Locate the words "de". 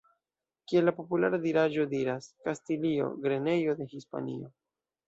3.83-3.93